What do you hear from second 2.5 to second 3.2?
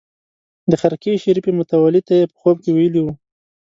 کې ویلي.